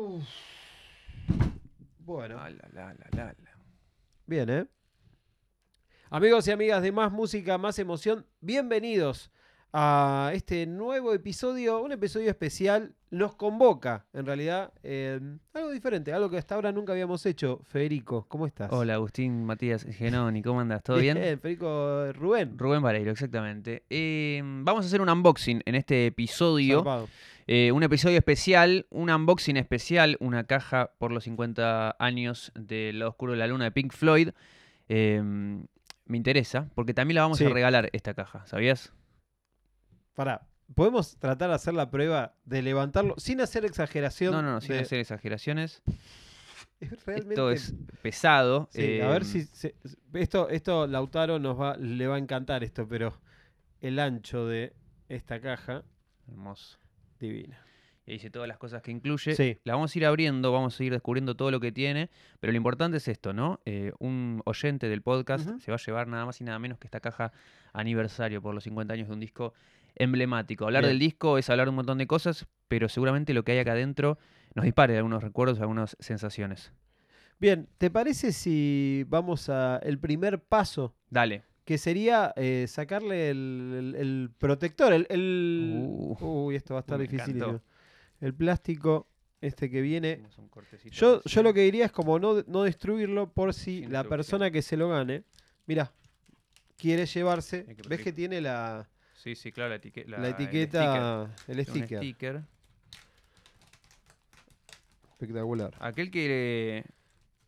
[0.00, 0.22] Uf.
[1.98, 3.34] Bueno, la, la, la, la, la.
[4.26, 4.64] bien, ¿eh?
[6.08, 9.32] Amigos y amigas de Más Música, Más Emoción, bienvenidos
[9.72, 12.94] a este nuevo episodio, un episodio especial.
[13.10, 15.18] Nos convoca, en realidad, eh,
[15.52, 17.62] algo diferente, algo que hasta ahora nunca habíamos hecho.
[17.64, 18.70] Federico, ¿cómo estás?
[18.70, 20.82] Hola, Agustín Matías Genoni, ¿cómo andas?
[20.84, 21.16] ¿Todo bien?
[21.16, 22.56] Federico Rubén.
[22.56, 23.82] Rubén Vareiro, exactamente.
[23.90, 26.78] Eh, vamos a hacer un unboxing en este episodio.
[26.78, 27.08] Zarpado.
[27.50, 33.08] Eh, un episodio especial, un unboxing especial, una caja por los 50 años de Lo
[33.08, 34.30] Oscuro de la Luna de Pink Floyd.
[34.90, 37.46] Eh, me interesa, porque también la vamos Sí.
[37.46, 38.92] a regalar esta caja, ¿sabías?
[40.14, 44.32] Pará, ¿podemos tratar de hacer la prueba de levantarlo sin hacer exageración?
[44.32, 45.82] No, no, no, sin de- hacer exageraciones.
[46.80, 47.32] Es realmente...
[47.34, 48.68] Esto es pesado.
[48.70, 49.42] Sí, a ver eh, si...
[49.44, 49.74] se-
[50.12, 53.18] esto, esto, Lautaro, nos va, le va a encantar esto, pero
[53.80, 54.74] el ancho de
[55.08, 55.82] esta caja,
[56.28, 56.78] Hermoso.
[57.18, 57.58] Divina.
[58.06, 59.34] Y dice todas las cosas que incluye.
[59.34, 59.58] Sí.
[59.64, 62.08] La vamos a ir abriendo, vamos a ir descubriendo todo lo que tiene.
[62.40, 63.60] Pero lo importante es esto, ¿no?
[63.66, 66.86] Eh, un oyente del podcast se va a llevar nada más y nada menos que
[66.86, 67.32] esta caja
[67.74, 69.52] aniversario por los 50 años de un disco
[69.94, 70.64] emblemático.
[70.64, 70.92] Hablar Bien.
[70.92, 73.72] del disco es hablar de un montón de cosas, pero seguramente lo que hay acá
[73.72, 74.18] adentro
[74.54, 76.72] nos dispare algunos recuerdos, algunas sensaciones.
[77.38, 80.94] Bien, ¿te parece si vamos a el primer paso?
[81.10, 81.44] Dale.
[81.68, 85.06] Que sería eh, sacarle el, el- el protector, el...
[85.10, 87.44] el- Uh, Uy, esto va a estar difícil.
[88.22, 89.06] El plástico,
[89.42, 90.22] este que viene...
[90.90, 94.62] Yo, yo lo que diría es como no, no destruirlo por si la persona que
[94.62, 95.24] se lo gane,
[95.66, 95.92] mira,
[96.78, 100.32] quiere llevarse, que ves que tiene la, Sí, sí, claro, la, etique- la la- el
[100.36, 101.76] etiqueta, el sticker.
[101.76, 101.98] Un sticker.
[101.98, 102.42] sticker.
[105.12, 105.74] Espectacular.
[105.80, 106.86] Aquel que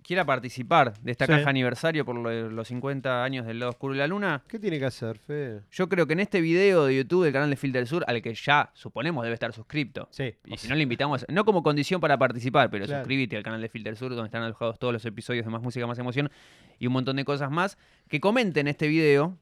[0.03, 1.33] quiera participar de esta Sí.
[1.33, 4.79] caja aniversario por lo- los 50 años del lado oscuro de la luna, ¿Qué tiene
[4.79, 5.63] que hacer, Fede?
[5.71, 8.35] yo creo que en este video de YouTube del canal de Filter Sur, al que
[8.35, 10.35] ya suponemos debe estar suscripto, Sí.
[10.45, 13.03] y si no le invitamos, no como condición para participar, pero Claro.
[13.03, 15.87] suscríbete al canal de Filter Sur, donde están alojados todos los episodios de Más Música,
[15.87, 16.31] Más Emoción
[16.79, 17.77] y un montón de cosas más,
[18.09, 19.39] que comenten este video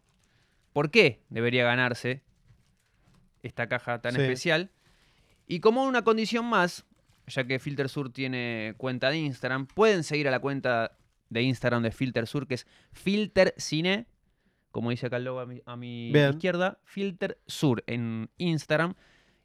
[0.72, 2.22] por qué debería ganarse
[3.42, 4.20] esta caja tan Sí.
[4.20, 4.70] especial.
[5.47, 6.84] Y como una condición más,
[7.28, 10.97] ya que Filter Sur tiene cuenta de Instagram, pueden seguir a la cuenta
[11.31, 14.06] de Instagram de Filter Sur, que es Filter Cine,
[14.71, 18.94] como dice acá el logo a mi, a mi izquierda, Filter Sur en Instagram.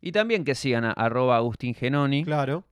[0.02, 2.66] Y también que sigan a arroba Agustín Genoni, Claro.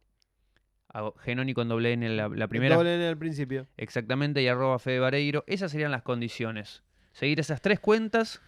[1.23, 3.67] Genoni con doble N la, la primera, Doble N al principio.
[3.77, 5.45] exactamente, y arroba Fede Vareiro.
[5.47, 6.83] Esas serían las condiciones.
[7.13, 8.41] Seguir esas tres cuentas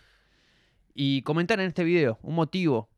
[0.93, 2.89] y comentar en este video un motivo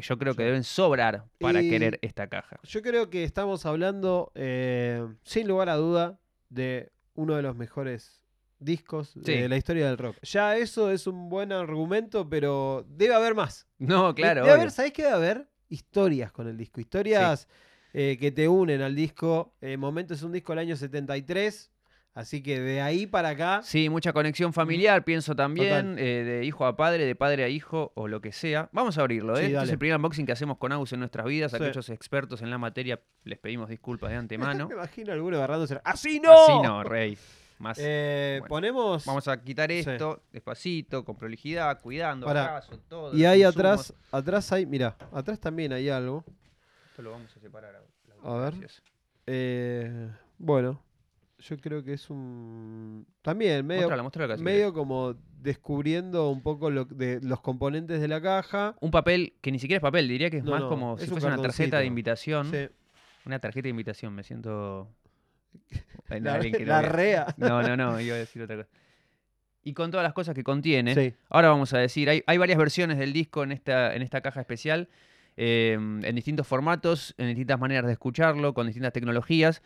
[0.00, 2.60] que yo creo que deben sobrar para Y- querer esta caja.
[2.62, 6.20] Yo creo que estamos hablando, eh, sin lugar a duda,
[6.50, 8.22] de uno de los mejores
[8.60, 9.32] discos Sí.
[9.32, 10.16] de la historia del rock.
[10.22, 13.66] Ya eso es un buen argumento, pero debe haber más.
[13.78, 14.42] No, claro.
[14.42, 14.60] Debe obvio.
[14.60, 15.48] haber, ¿sabés qué debe haber?
[15.68, 16.80] Historias con el disco.
[16.80, 17.48] Historias
[17.92, 19.54] eh, que te unen al disco.
[19.60, 21.72] Eh, Momento es un disco del año 73.
[22.18, 23.60] Así que de ahí para acá.
[23.62, 27.92] Sí, mucha conexión familiar, pienso también, eh, de hijo a padre, de padre a hijo
[27.94, 28.68] o lo que sea.
[28.72, 29.46] Vamos a abrirlo, ¿eh?
[29.46, 31.52] Sí, Este es el primer unboxing que hacemos con Agus en nuestras vidas.
[31.52, 31.56] Sí.
[31.58, 34.66] Aquellos expertos en la materia les pedimos disculpas de antemano.
[34.68, 35.80] Me imagino alguno agarrándose.
[35.84, 36.32] ¡Así no!
[36.32, 37.16] Así no, rey.
[37.60, 37.78] Más.
[37.80, 39.04] Eh, Bueno, ponemos.
[39.06, 39.78] Vamos a quitar Sí.
[39.78, 42.56] esto despacito, con prolijidad, cuidando, Pará.
[42.56, 43.16] acaso, todo.
[43.16, 46.24] Y ahí atrás, atrás hay, mira, atrás también hay algo.
[46.90, 47.76] Esto lo vamos a separar.
[47.76, 48.24] Agus.
[48.24, 48.54] A ver.
[49.26, 50.08] Eh,
[50.38, 50.82] bueno,
[51.38, 53.06] yo creo que es un.
[53.22, 58.00] También medio, Mostrala, mostrala acá, si medio como descubriendo un poco lo, de los componentes
[58.00, 58.74] de la caja.
[58.80, 61.02] Un papel que ni siquiera es papel, diría que es No, más no, como es
[61.02, 62.50] si un fuese una tarjeta de invitación.
[62.50, 62.68] Sí,
[63.24, 64.88] Una tarjeta de invitación, me siento.
[66.08, 67.34] Ay, la, que rea.
[67.36, 68.68] No, no, no, iba a decir otra cosa.
[69.62, 72.58] Y con todas las cosas que contiene, Sí, ahora vamos a decir, hay, hay varias
[72.58, 74.88] versiones del disco en esta, en esta caja especial,
[75.36, 79.62] eh, en distintos formatos, en distintas maneras de escucharlo, con distintas tecnologías.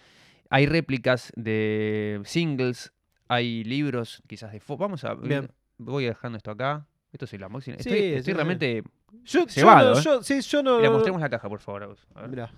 [0.54, 2.92] Hay réplicas de singles,
[3.28, 4.60] hay libros quizás de...
[4.78, 5.14] Vamos a...
[5.14, 5.50] Bien.
[5.78, 6.86] Voy dejando esto acá.
[7.12, 7.74] Esto es el unboxing.
[7.74, 8.32] Sí, Estoy, sí, estoy sí.
[8.34, 8.82] realmente...
[9.24, 10.02] yo, yo Cebado, no, ¿eh?
[10.02, 10.80] yo- sí, yo no.
[10.80, 11.96] No- mostremos la caja, por favor.
[12.14, 12.30] A ver.
[12.30, 12.52] Mirá.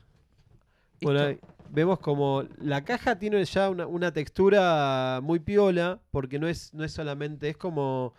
[1.03, 1.39] Bueno, ahí
[1.71, 6.83] vemos como la caja tiene ya una, una textura muy piola, porque no es, no
[6.85, 8.15] es solamente, es como,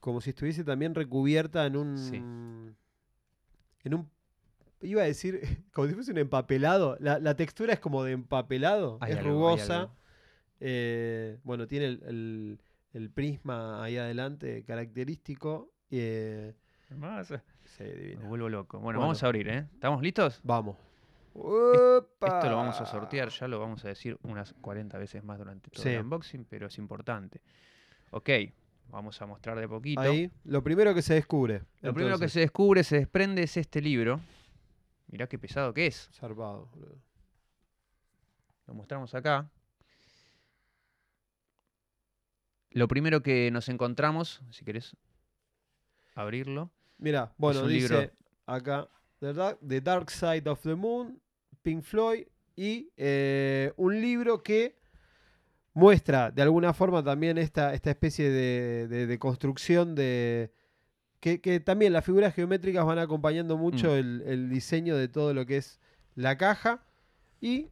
[0.00, 1.98] como si estuviese también recubierta en un.
[1.98, 2.16] Sí.
[3.84, 4.10] En un.
[4.84, 5.40] Iba a decir,
[5.72, 6.96] como si fuese un empapelado.
[7.00, 9.90] La, la textura es como de empapelado, Hay es algo, rugosa.
[10.60, 12.60] eh, bueno, tiene el, el-
[12.92, 15.72] el prisma ahí adelante característico.
[15.90, 16.54] eh,
[16.96, 17.26] Más,
[17.76, 17.84] sí,
[18.20, 18.78] Me vuelvo loco.
[18.78, 19.00] Bueno, Bueno.
[19.00, 19.66] vamos a abrir, ¿eh?
[19.74, 20.40] ¿Estamos listos?
[20.44, 20.76] Vamos.
[21.34, 25.70] Esto lo vamos a sortear, ya lo vamos a decir unas 40 veces más durante
[25.70, 25.88] todo Sí.
[25.90, 27.40] el unboxing, pero es importante.
[28.12, 28.30] Ok,
[28.90, 30.00] vamos a mostrar de poquito.
[30.00, 31.62] Ahí, lo primero que se descubre.
[31.82, 34.20] Lo primero que se descubre, se desprende, es este libro.
[35.14, 36.10] Mirá qué pesado que es.
[36.12, 37.00] Zarpado, boludo.
[38.66, 39.48] Lo mostramos acá.
[42.70, 44.96] Lo primero que nos encontramos, si querés
[46.16, 46.72] abrirlo.
[46.98, 48.12] Mira, bueno, dice libro.
[48.46, 48.88] acá
[49.20, 51.22] The Dark, The Dark Side of the Moon,
[51.62, 52.26] Pink Floyd
[52.56, 54.80] y eh, un libro que
[55.74, 60.52] muestra de alguna forma también esta, esta especie de, de- de construcción de...
[61.24, 63.96] Que, que también las figuras geométricas van acompañando mucho Mm.
[63.96, 65.80] el, el diseño de todo lo que es
[66.16, 66.84] la caja.
[67.40, 67.70] Y,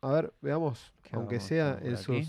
[0.00, 2.28] a ver, veamos, ¿Qué aunque sea en sus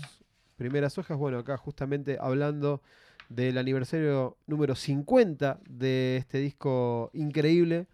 [0.56, 2.82] primeras hojas, bueno, acá justamente hablando
[3.28, 7.86] del aniversario número 50 de este disco increíble.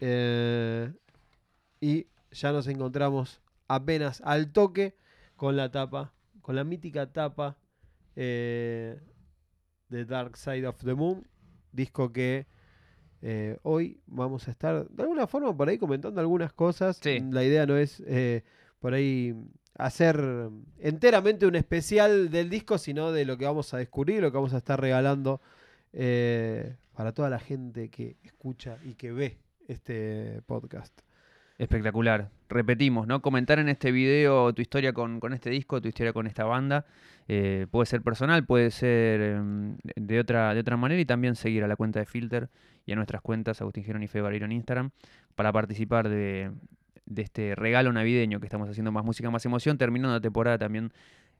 [0.00, 0.92] eh,
[1.80, 4.94] y ya nos encontramos apenas al toque
[5.36, 6.12] con la tapa,
[6.42, 7.56] con la mítica tapa
[8.14, 9.00] eh,
[9.88, 11.26] de Dark Side of the Moon,
[11.72, 12.46] disco que
[13.20, 16.98] eh, hoy vamos a estar de alguna forma por ahí comentando algunas cosas.
[17.02, 17.20] Sí.
[17.30, 18.44] La idea no es eh,
[18.80, 19.34] por ahí
[19.74, 24.36] hacer enteramente un especial del disco, sino de lo que vamos a descubrir, lo que
[24.36, 25.40] vamos a estar regalando
[25.92, 29.38] eh, para toda la gente que escucha y que ve
[29.68, 31.00] este podcast.
[31.58, 32.30] Espectacular.
[32.48, 33.20] Repetimos, ¿no?
[33.20, 36.86] Comentar en este video tu historia con, con este disco, tu historia con esta banda.
[37.28, 41.62] Eh, puede ser personal, puede ser em, de, otra, de otra manera y también seguir
[41.62, 42.48] a la cuenta de Filter
[42.86, 44.90] y a nuestras cuentas Agustín Gerón y Fede Barreiro en Instagram
[45.34, 46.50] para participar de,
[47.04, 50.90] de este regalo navideño que estamos haciendo Más Música, Más Emoción, terminando la temporada también,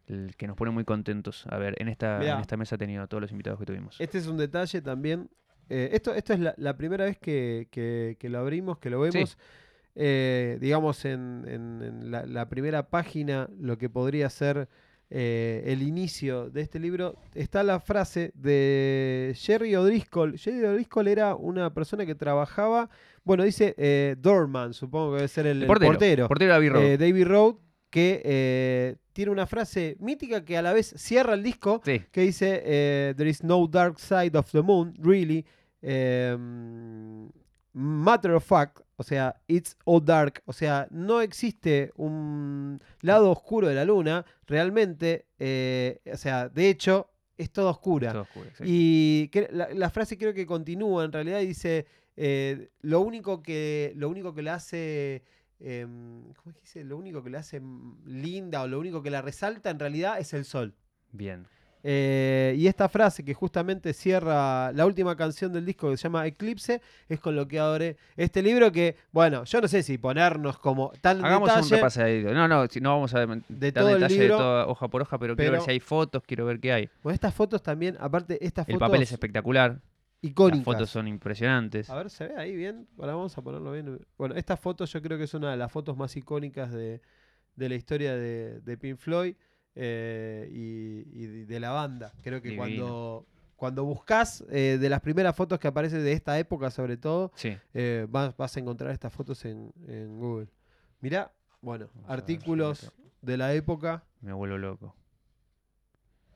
[0.09, 1.47] el que nos pone muy contentos.
[1.49, 2.35] A ver, en esta, Mirá.
[2.35, 3.97] en esta mesa ha tenido a todos los invitados que tuvimos.
[3.99, 5.31] Este es un detalle también.
[5.71, 9.01] eh, esto, esto es la, la primera vez que, que- que lo abrimos, que lo
[9.01, 9.39] vemos.
[10.01, 14.69] Eh, digamos, en, en- en la, la primera página, lo que podría ser
[15.11, 20.39] eh, el inicio de este libro, está la frase de Jerry O'Driscoll.
[20.39, 22.89] Jerry O'Driscoll era una persona que trabajaba,
[23.25, 26.29] bueno, dice eh, Doorman, supongo que debe ser el, el portero, portero.
[26.75, 26.99] Road.
[26.99, 27.55] David Road,
[27.91, 33.15] que tiene una frase mítica que a la vez cierra el disco, sí, que dice
[33.17, 35.45] There is no dark side of the moon, really.
[37.73, 43.69] matter of fact, o sea, it's all dark, o sea, no existe un lado oscuro
[43.69, 48.11] de la luna, realmente, eh, o sea, de hecho, es todo oscura.
[48.13, 48.51] todo oscuro.
[48.65, 51.87] Y que- la, la frase creo que continúa en realidad y dice
[52.17, 55.23] eh, lo único que lo único que la hace
[55.61, 56.85] em, ¿cómo es que dice?
[56.85, 57.63] Lo único que la hace
[58.05, 60.75] linda o lo único que la resalta en realidad es el sol.
[61.13, 61.47] Bien.
[61.85, 66.27] Eh, y esta frase que justamente cierra la última canción del disco que se llama
[66.27, 70.59] Eclipse es con lo que abre este libro que, bueno, yo no sé si ponernos
[70.59, 72.35] como tan Hagamos un detalle repasadito.
[72.35, 74.35] No, no, si no vamos a de dar todo el detalle libro.
[74.35, 76.91] de toda hoja por hoja, pero, quiero ver si hay fotos, quiero ver qué hay.
[77.03, 79.81] Bueno, estas fotos también, aparte, estas El fotos papel es espectacular,
[80.21, 80.59] icónicas.
[80.59, 81.89] las fotos son impresionantes.
[81.91, 82.89] A ver, ¿se ve ahí bien?
[82.99, 84.01] Ahora vamos a ponerlo bien.
[84.17, 87.01] Bueno, esta foto yo creo que es una de las fotos más icónicas de,
[87.55, 89.37] de la historia de, de Pink Floyd
[89.75, 92.13] eh, y, y de- la banda.
[92.23, 92.63] Creo que Divino.
[92.63, 93.27] cuando,
[93.57, 97.57] cuando buscas eh, de las primeras fotos que aparecen de esta época, sobre todo, Sí,
[97.75, 100.49] eh, vas, vas a encontrar estas fotos en, en Google.
[101.01, 102.93] Mirá, bueno, Vamos artículos
[103.23, 104.05] de la época.
[104.21, 104.95] me vuelvo loco.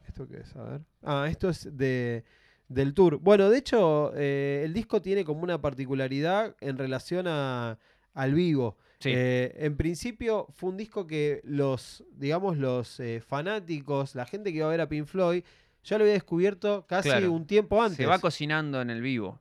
[0.07, 0.55] ¿Esto qué es?
[0.57, 0.81] A ver.
[1.03, 2.25] Ah, esto es de,
[2.69, 3.19] del tour.
[3.19, 7.79] Bueno, de hecho, eh, el disco tiene como una particularidad en relación a,
[8.15, 8.77] al vivo.
[9.03, 14.51] Sí, Eh, en principio fue un disco que los, digamos, los eh, fanáticos, la gente
[14.53, 15.43] que iba a ver a Pink Floyd,
[15.85, 17.33] ya lo había descubierto casi Claro.
[17.33, 17.97] un tiempo antes.
[17.97, 19.41] se va cocinando en el vivo.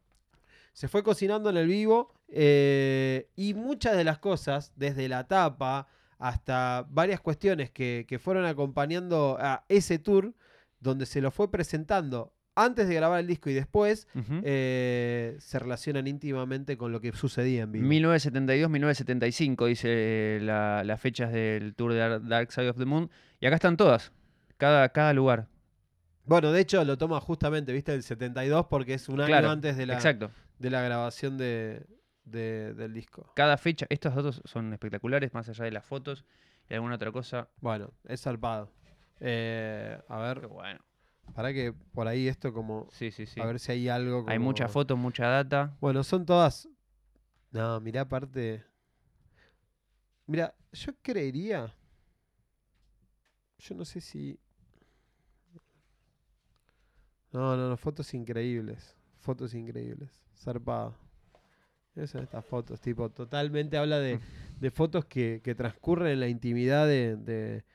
[0.73, 5.87] Se fue cocinando en el vivo eh, y muchas de las cosas, desde la tapa
[6.17, 10.33] hasta varias cuestiones que, que fueron acompañando a ese tour,
[10.79, 12.33] donde se lo fue presentando
[12.65, 14.07] antes de grabar el disco y después,
[14.43, 17.87] eh, se relacionan íntimamente con lo que sucedía en vivo.
[17.87, 23.09] 1972-1975 dice la- las fechas del tour de Dar- Dark Side of the Moon.
[23.39, 24.11] Y acá están todas,
[24.57, 25.47] cada, cada lugar.
[26.25, 29.75] Bueno, de hecho lo toma justamente, viste, el 72 porque es un año Claro, antes
[29.77, 30.31] de la, Exacto.
[30.59, 31.83] de la grabación de,
[32.25, 33.31] de- del disco.
[33.35, 36.23] Cada fecha, estos datos son espectaculares, más allá de las fotos
[36.69, 37.49] y alguna otra cosa.
[37.59, 38.71] Bueno, es zarpado.
[39.19, 40.79] Eh, a Qué ver, bueno.
[41.33, 42.87] Para que por ahí esto como...
[42.91, 43.39] Sí, sí, sí.
[43.41, 44.25] A ver si hay algo.
[44.27, 45.75] Hay como- muchas fotos, mucha data.
[45.81, 46.67] Bueno, son todas.
[47.51, 48.63] No, mirá, aparte.
[50.27, 51.73] Mira, yo creería.
[53.59, 54.39] Yo no sé si.
[57.31, 58.95] No, no, no, fotos increíbles.
[59.19, 60.09] Fotos increíbles.
[60.35, 60.95] Zarpado.
[61.95, 64.19] Esas son estas fotos, tipo, totalmente habla de,
[64.61, 67.65] de fotos que, que transcurren en la intimidad de, de-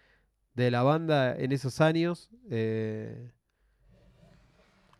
[0.54, 2.30] de la banda en esos años.
[2.50, 3.30] eh,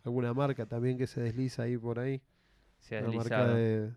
[0.07, 2.21] alguna marca también que se desliza ahí por ahí.
[2.79, 3.91] Se ha Una marca de,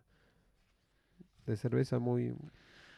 [1.47, 2.35] de cerveza muy.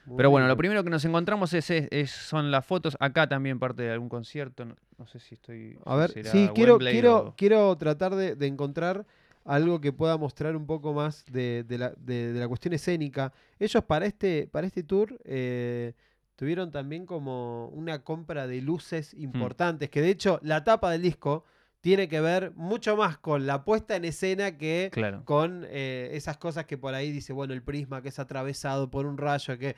[0.06, 2.96] muy Pero bueno, lo primero que nos encontramos es, es- es- son las fotos.
[3.00, 4.64] Acá también parte de algún concierto.
[4.64, 5.78] No, no sé si estoy.
[5.84, 9.06] A ver, sí, quiero, quiero, o- quiero tratar de, de encontrar
[9.44, 13.32] algo que pueda mostrar un poco más de, de la, de- de la cuestión escénica.
[13.58, 15.92] Ellos para este, para este tour eh,
[16.36, 19.22] tuvieron también como una compra de luces Hmm.
[19.22, 21.44] importantes, que de hecho la tapa del disco
[21.82, 25.22] tiene que ver mucho más con la puesta en escena que Claro.
[25.26, 29.04] con eh, esas cosas que por ahí dice, bueno, el prisma que es atravesado por
[29.04, 29.76] un rayo, que...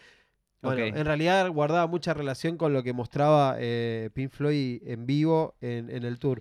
[0.62, 5.54] Bueno, en realidad guardaba mucha relación con lo que mostraba eh, Pink Floyd en vivo
[5.60, 6.40] en, en el tour.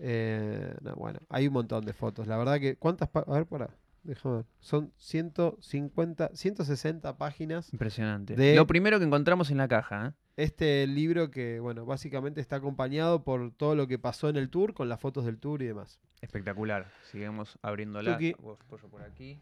[0.00, 2.26] Eh, no, bueno, hay un montón de fotos.
[2.26, 3.08] La verdad que, ¿cuántas?
[3.14, 3.68] A ver, para,
[4.02, 4.44] déjame ver.
[4.58, 7.72] Son 150, 160 páginas.
[7.72, 8.34] Impresionante.
[8.34, 10.06] de- Lo primero que encontramos en la caja.
[10.08, 10.12] ¿eh?
[10.40, 14.72] Este libro que, bueno, básicamente está acompañado por todo lo que pasó en el tour,
[14.72, 16.00] con las fotos del tour y demás.
[16.22, 16.90] Espectacular.
[17.10, 18.14] Seguimos abriéndola.
[18.14, 18.34] Tuki.
[18.38, 19.38] Vos pollo por aquí.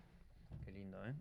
[0.65, 1.15] Qué lindo, ¿eh?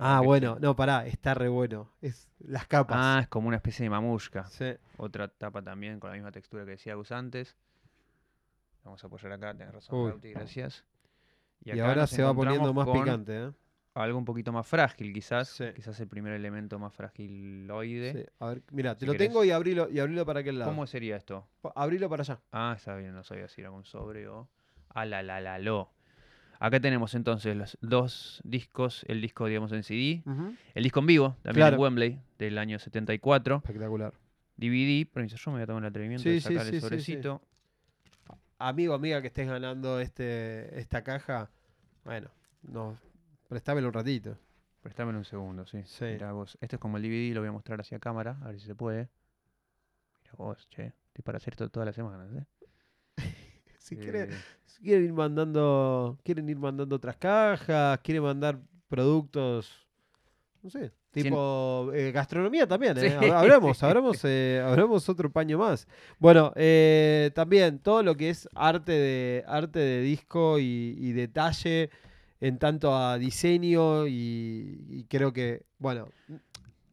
[0.00, 1.90] Ah, bueno, no, pará, está re bueno.
[2.00, 2.96] Es las capas.
[2.98, 4.46] Ah, es como una especie de mamushka.
[4.46, 4.72] Sí.
[4.96, 7.58] Otra tapa también con la misma textura que decía Gus antes.
[8.84, 10.10] Vamos a apoyar acá, tenés razón, Uy.
[10.12, 10.82] Lauti, gracias.
[11.62, 13.52] Y, acá ahora se va poniendo más con picante, ¿eh?
[13.94, 15.48] Algo un poquito más frágil, quizás.
[15.48, 15.64] Sí.
[15.74, 18.12] Quizás el primer elemento más fragiloide.
[18.12, 18.26] Sí.
[18.40, 19.28] A ver, mira, te Si lo querés.
[19.28, 20.70] tengo y abrilo, y abrilo para aquel lado.
[20.72, 21.46] ¿Cómo sería esto?
[21.76, 22.40] Abrilo para allá.
[22.50, 24.48] Ah, está bien, no sabía si era un sobre o.
[24.88, 25.92] Ah, la, la, la, lo.
[26.58, 30.22] Acá tenemos entonces los dos discos, el disco, digamos, en CD,
[30.74, 31.76] el disco en vivo, también Claro.
[31.76, 34.14] en Wembley, del año 74, Espectacular.
[34.56, 37.42] DVD, pero yo me voy a tomar el atrevimiento de Sí, sí, sacar el sobrecito.
[38.58, 41.50] Amigo, amiga que estés ganando este, esta caja,
[42.04, 42.30] bueno,
[42.62, 42.96] no,
[43.54, 44.36] préstamelo un ratito.
[44.82, 45.78] Prestámelo un segundo, sí.
[45.84, 46.04] Sí.
[46.04, 46.58] Mirá vos.
[46.60, 48.74] Este es como el DVD, lo voy a mostrar hacia cámara, a ver si se
[48.74, 49.08] puede.
[50.22, 50.92] Mira vos, che.
[51.06, 52.44] Estoy para hacer esto todas las semanas, ¿eh?
[53.78, 54.30] Si quiere- Eh,
[54.66, 58.58] si quieren ir mandando, quieren ir mandando otras cajas, quieren mandar
[58.88, 59.70] productos,
[60.62, 63.16] no sé, tipo eh, gastronomía también, ¿eh?
[63.20, 63.30] Sí.
[63.30, 65.86] Hablamos, hablamos, eh, hablamos otro paño más.
[66.18, 66.52] Bueno,
[67.34, 71.90] también todo lo que es arte de, arte de disco y, y detalle
[72.46, 76.08] en tanto a diseño y, y creo que, bueno,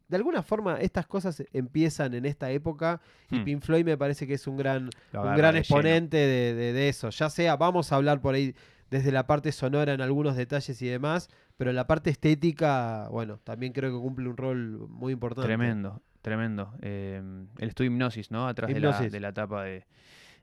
[0.08, 3.43] de alguna forma estas cosas empiezan en esta época y Hmm.
[3.46, 6.89] Pink Floyd me parece que es un gran un gran de exponente de, de- de
[6.89, 7.10] eso.
[7.10, 8.53] Ya sea, vamos a hablar por ahí
[8.89, 13.39] desde la parte sonora en algunos detalles y demás, pero en la parte estética, bueno,
[13.43, 15.48] también creo que cumple un rol muy importante.
[15.48, 16.74] Tremendo, tremendo.
[16.81, 17.22] Eh,
[17.60, 18.48] el estudio Hipnosis, ¿no?
[18.48, 19.86] Atrás de la, de la tapa de,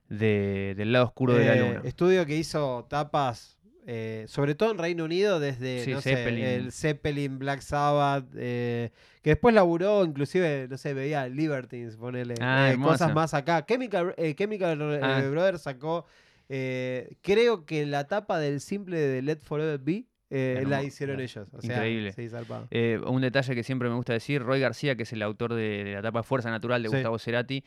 [0.08, 1.80] de- del lado oscuro de la Eh, luna.
[1.84, 3.57] Estudio que hizo tapas,
[3.90, 6.44] eh, sobre todo en Reino Unido, desde Sí, no sé, Zeppelin.
[6.44, 8.90] el Zeppelin, Black Sabbath, eh,
[9.22, 13.64] que después laburó, inclusive, no sé, veía Libertines, ponele, Ah, eh, cosas más acá.
[13.64, 15.22] Chemical, Chemical Ah.
[15.30, 16.04] Brothers sacó,
[17.22, 21.48] creo que la tapa del simple de Let Forever Be la hicieron ellos.
[21.54, 22.12] O sea, Increíble.
[22.12, 22.28] sí,
[23.06, 25.92] un detalle que siempre me gusta decir, Roy García, que es el autor de, de
[25.94, 26.94] la tapa Fuerza Natural de Sí.
[26.96, 27.64] Gustavo Cerati,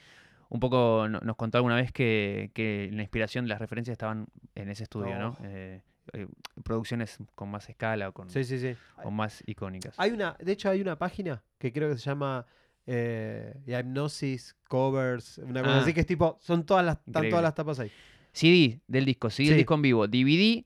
[0.50, 4.70] un poco no- nos contó alguna vez que, que la inspiración, las referencias estaban en
[4.70, 5.30] ese estudio, ¿no?
[5.40, 5.44] Oh.
[5.46, 5.82] Eh,
[6.14, 6.28] eh,
[6.64, 8.76] producciones con más escala o con, Sí, sí, sí.
[9.04, 9.96] o más icónicas.
[9.98, 12.46] Hay una, de hecho, hay una página que creo que se llama
[12.88, 15.82] eh, Hypnosis Covers, una cosa Ah.
[15.82, 17.92] así que es tipo, son todas las, están todas las tapas ahí.
[18.34, 19.50] CD del disco, CD Sí.
[19.50, 20.66] del disco en vivo, DVD,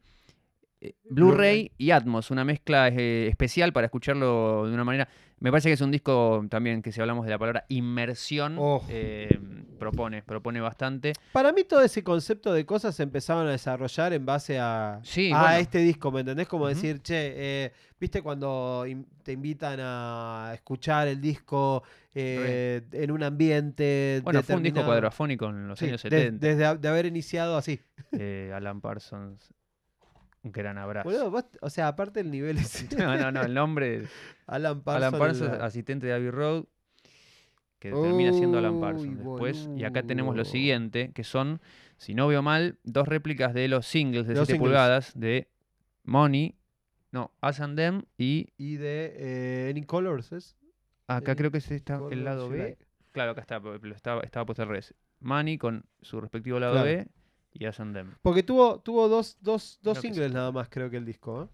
[0.82, 1.10] eh, Blu-ray.
[1.10, 5.08] Blu-ray y Atmos, una mezcla eh, especial para escucharlo de una manera.
[5.39, 8.84] Me parece que es un disco también que si hablamos de la palabra inmersión, Oh.
[8.89, 9.38] eh,
[9.77, 11.12] propone, propone bastante.
[11.34, 15.32] Para mí todo ese concepto de cosas se empezaban a desarrollar en base a, Sí,
[15.34, 15.56] a bueno.
[15.58, 16.48] este disco, ¿me entendés?
[16.48, 17.34] Como decir, che,
[17.65, 24.42] eh, ¿viste cuando in- te invitan a escuchar el disco eh, en un ambiente Bueno,
[24.42, 26.48] fue un disco cuadrafónico en los Sí, años de- 70.
[26.48, 27.82] desde a- de haber iniciado así.
[28.54, 29.50] Alan Parsons,
[30.46, 31.10] un gran abrazo.
[31.10, 34.04] Boludo, vos- o sea, aparte el nivel es no, no, no, el nombre.
[34.48, 35.06] Alan Parsons.
[35.08, 36.66] Alan Parsons, la- asistente de Abbey Road,
[37.80, 39.70] que termina siendo Alan Parsons después.
[39.75, 41.62] Y acá tenemos lo siguiente, que son,
[41.98, 44.60] si no veo mal, dos réplicas de los singles de Los 7 singles.
[44.70, 45.50] pulgadas de
[46.04, 46.56] Money,
[47.12, 50.56] no, Us and Them, y Y de eh, Any Colors, ¿es?
[51.08, 52.58] acá Any creo que es esta- el lado B.
[52.60, 52.86] Like.
[53.12, 54.94] Claro, acá está, pero estaba, estaba puesto al revés.
[55.22, 56.88] Money con su respectivo lado Claro.
[56.88, 57.08] B
[57.57, 58.15] y Us and Them.
[58.21, 60.33] Porque tuvo, tuvo dos, dos, dos singles sí.
[60.33, 61.43] nada más, creo que el disco.
[61.43, 61.47] ¿eh?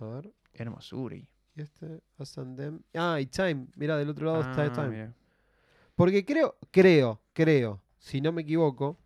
[0.00, 1.26] A ver, Hermosuri.
[1.56, 2.80] y este, Us and Them.
[2.94, 3.66] Ah, y Time.
[3.76, 4.88] Mira, del otro lado está Ah, Time.
[4.88, 5.14] mira.
[5.94, 8.98] Porque creo, creo, creo, si no me equivoco,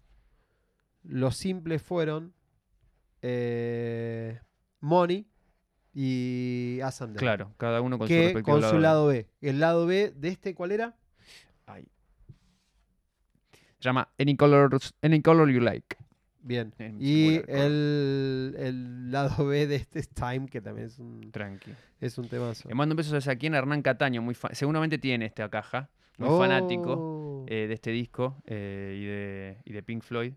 [1.02, 2.32] los simples fueron
[3.22, 4.40] eh,
[4.80, 5.26] Money
[5.92, 7.14] y Them.
[7.14, 8.70] Claro, cada uno con su que respectivo con lado.
[8.72, 8.82] su B.
[8.82, 9.28] lado B.
[9.42, 10.96] El lado B de este, ¿cuál era?
[11.66, 11.86] Ay.
[13.78, 15.96] Se llama Any Colors, Any Color You Like.
[16.40, 16.72] Bien.
[16.78, 21.72] En Y el, el lado B de este es Time, que también es un, Tranqui.
[22.00, 22.68] es un temazo.
[22.68, 26.94] Le mando besos a aquí en Hernán Cataño, muy seguramente tiene esta caja, muy fanático
[26.98, 27.44] Oh.
[27.48, 30.32] eh, de este disco eh, y, de, y de Pink Floyd.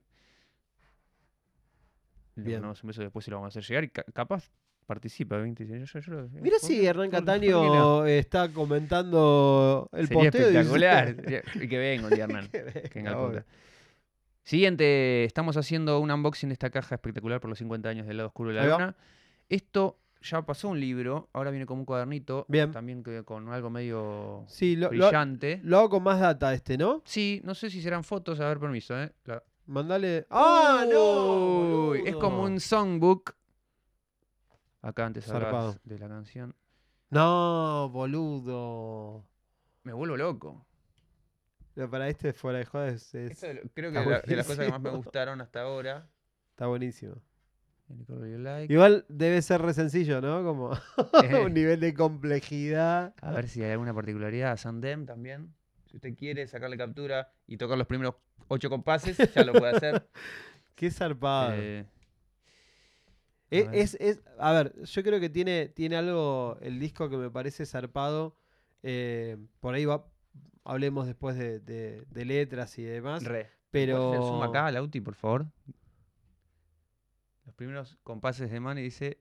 [2.35, 2.55] Le Bien.
[2.57, 4.49] mandamos un beso después se lo vamos a hacer llegar y ca- capaz
[4.85, 5.37] participa.
[5.37, 5.65] ¿viste?
[5.67, 8.05] Yo- yo- yo- Mira ¿por qué- si Hernán Cataño no?
[8.05, 10.47] está comentando el Sería posteo.
[10.49, 11.15] espectacular.
[11.63, 12.47] Y que venga Hernán.
[12.49, 13.27] Que Que venga venga, obvio.
[13.27, 13.47] podcast.
[14.43, 18.27] Siguiente, estamos haciendo un unboxing de esta caja espectacular por los 50 años del lado
[18.27, 18.95] oscuro de la luna.
[19.49, 22.71] Esto ya pasó un libro, ahora viene como un cuadernito, Bien.
[22.71, 25.59] también que- con algo medio Sí, lo, lo- brillante.
[25.63, 27.01] lo hago con más data este, ¿no?
[27.05, 29.11] Sí, no sé si serán fotos, a ver, permiso, ¿eh?
[29.25, 30.25] La- Mandale.
[30.29, 31.89] ¡Ah, no!
[31.91, 33.35] Uy, Es como un songbook.
[34.81, 36.55] Acá antes hablabas de la canción.
[37.09, 39.25] No, boludo.
[39.83, 40.65] Me vuelvo loco.
[41.73, 44.19] Pero para este fuera de joda es- es- Esto de lo- creo que de, la-
[44.21, 45.03] de las cosas que más me buenísimo.
[45.03, 46.07] gustaron hasta ahora.
[46.51, 47.15] está buenísimo.
[47.89, 48.73] El Color You Like.
[48.73, 50.43] Igual debe ser re sencillo, ¿no?
[50.43, 50.71] Como
[51.41, 51.45] Eh.
[51.45, 53.13] un nivel de complejidad.
[53.21, 54.55] A ver si hay alguna particularidad.
[54.57, 55.53] Sandem también.
[55.87, 58.15] Si usted quiere sacarle captura y tocar los primeros
[58.47, 60.07] ocho compases, ya lo puede hacer.
[60.75, 61.53] Qué zarpado.
[61.55, 61.85] Eh,
[63.51, 63.75] E- a ver.
[63.79, 67.65] es, es- a ver, yo creo que tiene, tiene algo el disco que me parece
[67.65, 68.35] zarpado.
[68.83, 70.07] eh, por ahí va,
[70.63, 73.23] hablemos después de, de- de letras y demás.
[73.23, 73.49] re.
[73.69, 75.45] pero ¿Puedes hacer zoom acá, Lauti, por favor?
[77.45, 79.19] Los primeros compases de Manny dice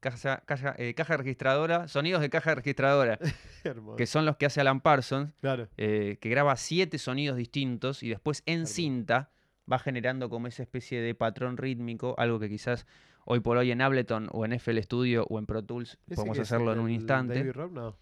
[0.00, 3.18] caja, caja, eh, caja registradora, sonidos de caja registradora,
[3.96, 5.68] que son los que hace Alan Parsons, Claro.
[5.76, 8.74] eh, que graba siete sonidos distintos y después en Hermoso.
[8.74, 9.30] cinta
[9.70, 12.86] va generando como esa especie de patrón rítmico, algo que quizás
[13.26, 16.38] hoy por hoy en Ableton o en FL Studio o en Pro Tools ¿Ese podemos
[16.38, 17.34] hacerlo en un instante.
[17.34, 17.72] David Robb?
[17.72, 17.96] No.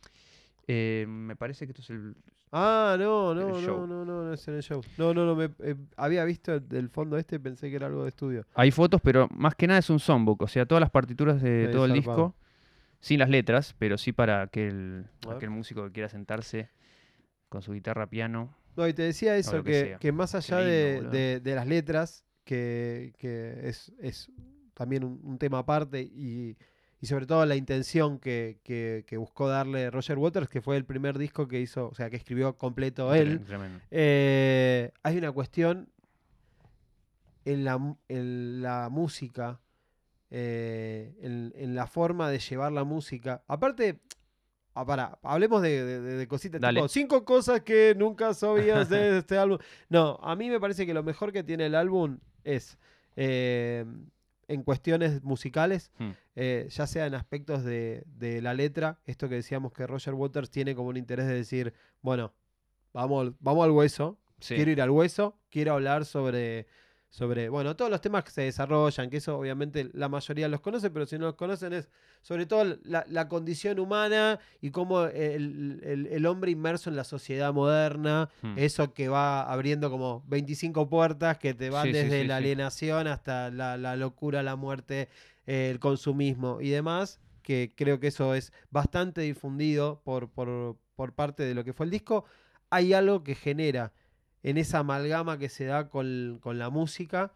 [0.66, 2.14] Eh, me parece que esto es el...
[2.54, 4.82] Ah, no, no, no, no, no, no es en el show.
[4.98, 7.86] No, no, no, me, eh, había visto el, el fondo este y pensé que era
[7.86, 8.44] algo de estudio.
[8.54, 11.66] Hay fotos, pero más que nada es un songbook, o sea, todas las partituras de
[11.68, 12.34] Ahí, todo el disco,
[13.00, 16.68] sin las letras, pero sí para aquel, aquel músico que quiera sentarse
[17.48, 18.54] con su guitarra piano.
[18.76, 21.66] No, y te decía eso, que que, que más allá lindo, de, de- de las
[21.66, 24.30] letras, que, que es, es
[24.74, 26.56] también un, un tema aparte, y,
[27.00, 30.84] y sobre todo la intención que, que- que buscó darle Roger Waters, que fue el
[30.84, 33.40] primer disco que hizo, o sea, que escribió completo él.
[33.90, 35.88] Eh, hay una cuestión
[37.44, 39.60] en la, en la música,
[40.30, 43.42] eh, en, en la forma de llevar la música.
[43.48, 43.98] Aparte,
[44.74, 46.78] ah, pará, hablemos de, de- cositas Dale.
[46.80, 49.58] tipo cinco cosas que nunca sabías de este álbum.
[49.88, 52.78] No, a mí me parece que lo mejor que tiene el álbum es
[53.16, 53.84] eh,
[54.52, 56.10] en cuestiones musicales, Hmm.
[56.36, 60.50] eh, ya sea en aspectos de, de la letra, esto que decíamos que Roger Waters
[60.50, 62.32] tiene como un interés de decir, bueno,
[62.92, 64.54] vamos, vamos al hueso, Sí.
[64.56, 66.66] quiero ir al hueso, quiero hablar sobre,
[67.12, 70.90] sobre, bueno, todos los temas que se desarrollan, que eso obviamente la mayoría los conoce,
[70.90, 71.90] pero si no los conocen es
[72.22, 77.04] sobre todo la, la condición humana y cómo el, el- el hombre inmerso en la
[77.04, 78.54] sociedad moderna, Hmm.
[78.56, 83.06] eso que va abriendo como 25 puertas que te van Sí, desde sí, la alienación
[83.06, 85.10] hasta la, la locura, la muerte,
[85.44, 91.42] el consumismo y demás, que creo que eso es bastante difundido por, por, por parte
[91.42, 92.24] de lo que fue el disco.
[92.70, 93.92] Hay algo que genera
[94.42, 97.32] en esa amalgama que se da con, con la música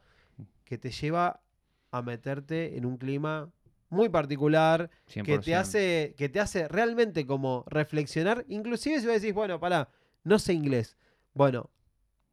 [0.65, 1.41] que te lleva
[1.93, 3.49] a meterte en un clima
[3.89, 5.45] muy particular, que 100%.
[5.45, 9.89] te hace que te hace realmente como reflexionar, inclusive si vos decís, bueno, pará,
[10.25, 10.97] no sé inglés.
[11.35, 11.71] Bueno,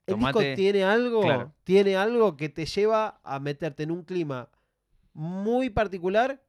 [0.07, 1.53] el Tomate- disco tiene algo, claro.
[1.63, 4.49] tiene algo que te lleva a meterte en un clima
[5.13, 6.41] muy particular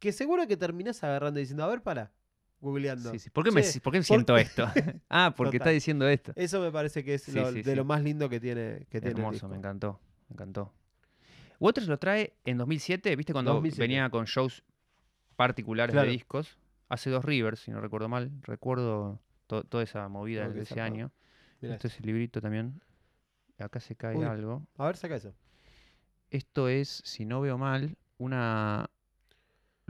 [0.00, 2.10] que seguro que terminás agarrando y diciendo, a ver, pará,
[2.62, 3.10] googleando.
[3.10, 3.28] Sí, sí.
[3.30, 4.66] ¿Por, qué me, Che, ¿Por qué ¿por siento esto?
[5.10, 6.32] ah, porque está diciendo esto.
[6.36, 9.00] Eso me parece que es Sí, lo- sí, de lo más lindo que tiene, que
[9.00, 9.48] tiene el Hermoso, disco.
[9.48, 10.00] me encantó.
[10.30, 10.72] Me encantó.
[11.60, 13.32] Waters lo trae en 2007, ¿viste?
[13.34, 13.82] Cuando 2007.
[13.82, 14.64] venía con shows
[15.36, 16.06] particulares Claro.
[16.06, 16.56] de discos.
[16.88, 18.30] Hace dos Rivers, si no recuerdo mal.
[18.42, 21.10] Recuerdo to- toda esa movida de ese año.
[21.60, 22.80] Mirá Esto es el librito también.
[23.58, 24.24] Acá se cae Uy.
[24.24, 24.66] algo.
[24.76, 25.32] A ver, saca eso.
[26.30, 28.90] Esto es, si no veo mal, una.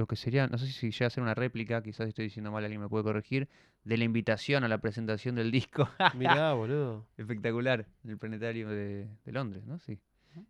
[0.03, 2.65] Lo que sería, no sé si llega a ser una réplica, quizás estoy diciendo mal,
[2.65, 3.49] alguien me puede corregir,
[3.85, 5.89] de la invitación a la presentación del disco.
[6.17, 7.07] Mirá, boludo.
[7.17, 9.79] Espectacular, en el planetario de, de Londres, ¿no?
[9.79, 10.01] Sí.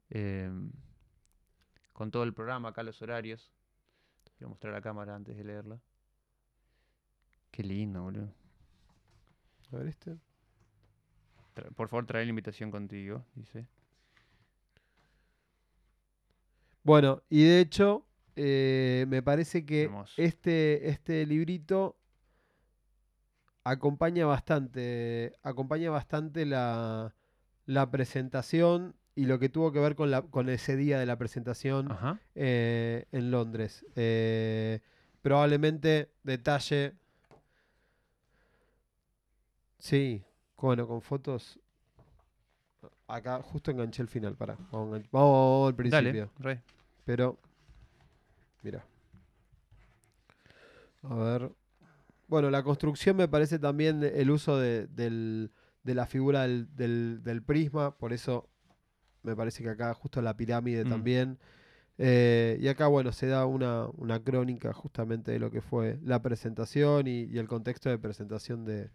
[0.08, 0.72] Em,
[1.92, 3.52] con todo el programa, acá los horarios.
[4.38, 5.82] Quiero mostrar a cámara antes de leerlo.
[7.50, 8.32] Qué lindo, boludo.
[9.70, 10.16] A ver este.
[11.54, 13.66] Tra- por favor, trae la invitación contigo, dice.
[16.82, 20.14] Bueno, y de hecho, eh, me parece que Hermoso.
[20.16, 21.96] este, este librito
[23.64, 27.14] acompaña bastante, acompaña bastante la,
[27.66, 31.16] la presentación y lo que tuvo que ver con, la, con ese día de la
[31.16, 31.88] presentación
[32.34, 33.84] eh, en Londres.
[33.94, 34.80] Eh,
[35.20, 36.94] probablemente detalle.
[39.78, 40.24] Sí,
[40.56, 41.58] bueno, con fotos.
[43.06, 44.56] Acá justo enganché el final, para.
[44.70, 46.30] Vamos al principio.
[46.38, 46.62] Dale, re.
[47.04, 47.38] Pero.
[48.62, 48.84] Mira.
[51.02, 51.50] A ver.
[52.28, 55.50] Bueno, la construcción me parece también el uso de, del-
[55.82, 57.96] de la figura del, del- del prisma.
[57.96, 58.48] Por eso
[59.22, 60.88] me parece que acá justo la pirámide Mm.
[60.88, 61.38] también.
[61.98, 66.22] Eh, y acá, bueno, se da una, una crónica justamente de lo que fue la
[66.22, 68.90] presentación y, y el contexto de presentación de,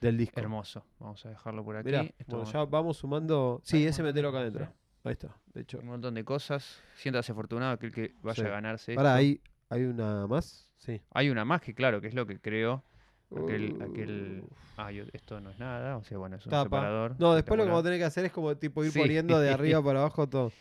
[0.00, 0.40] del disco.
[0.40, 0.84] Hermoso.
[0.98, 1.86] Vamos a dejarlo por aquí.
[1.86, 3.60] Mirá, bueno, ya vamos sumando.
[3.62, 4.72] Sí, ese metelo acá adentro.
[5.06, 5.78] Ahí está, de hecho.
[5.78, 6.80] Un montón de cosas.
[6.96, 8.48] Siéntase afortunado aquel que vaya Sí.
[8.48, 8.94] a ganarse.
[8.96, 10.68] Ahora, ahí hay una más.
[10.78, 11.00] Sí.
[11.12, 12.82] Hay una más que, claro, que es lo que creo.
[13.30, 14.44] Aquel, aquel.
[14.76, 15.96] Ah, yo- esto no es nada.
[15.96, 16.64] O sea, bueno, es un Tapa.
[16.64, 17.16] separador.
[17.18, 18.98] No, después lo que vamos a tener que hacer es como tipo ir Sí.
[19.00, 20.52] poniendo de arriba para abajo todo.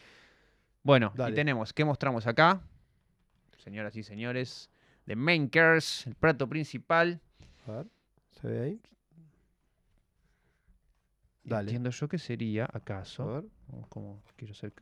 [0.83, 1.31] Bueno, Dale.
[1.31, 2.61] y tenemos, ¿qué mostramos acá?
[3.57, 4.69] Señoras y señores,
[5.05, 7.19] The Main Course, el plato principal.
[7.67, 7.85] A ver,
[8.39, 8.81] ¿se ve ahí?
[11.45, 11.69] Dale.
[11.69, 13.45] Entiendo yo que sería, A acaso, ver.
[13.71, 14.73] o como quiero ser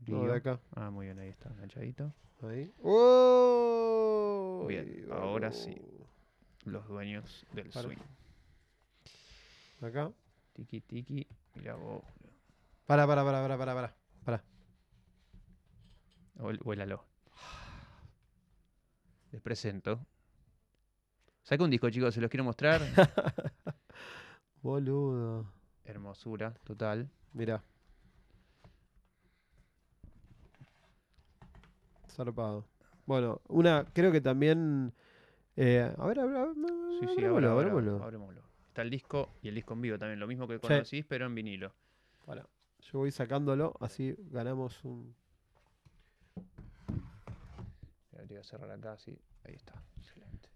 [0.00, 0.60] de acá.
[0.74, 2.12] Ah, muy bien, ahí está, enganchadito.
[2.42, 2.72] Ahí.
[2.82, 4.64] ¡Oh!
[4.68, 5.76] Bien, ahora sí.
[6.64, 7.82] Los dueños del Para.
[7.82, 7.98] swing.
[9.80, 10.12] Acá.
[10.54, 12.02] Tiki tiki, mira vos.
[12.86, 13.94] Para, para, para, para, para, para.
[14.24, 14.44] para.
[16.64, 17.04] Huélalo.
[19.32, 19.98] Les presento.
[21.42, 22.80] Saca un disco, chicos, se los quiero mostrar.
[24.62, 25.46] Boludo.
[25.84, 27.08] Hermosura, total.
[27.32, 27.62] Mirá.
[32.08, 32.66] Zarpado.
[33.06, 34.92] Bueno, una, creo que también.
[35.56, 36.54] eh, a ver, a ver, a ver,
[37.00, 38.42] Sí, sí, abrámoslo, ahora, ahora, abrémoslo.
[38.68, 40.60] Está el disco y el disco en vivo también, lo mismo que Sí.
[40.60, 41.74] conocís, pero en vinilo.
[42.24, 42.46] Pará,
[42.80, 45.14] Yo voy sacándolo, así ganamos un.
[48.10, 49.18] Te voy a cerrar acá, sí.
[49.44, 50.48] Ahí está, excelente.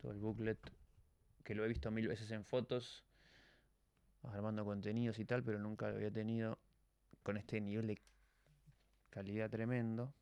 [0.00, 0.58] Todo el booklet,
[1.44, 3.04] que lo he visto mil veces en fotos,
[4.24, 6.58] armando contenidos y tal, pero nunca lo había tenido
[7.22, 7.98] con este nivel de
[9.10, 10.12] calidad tremendo.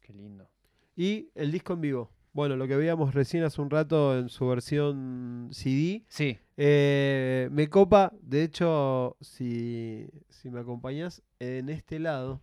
[0.00, 0.48] Qué lindo.
[0.96, 2.10] Y el disco en vivo.
[2.32, 6.04] Bueno, lo que veíamos recién hace un rato en su versión CD.
[6.08, 12.40] Sí, eh, me copa, de hecho, si, si me acompañas, en este lado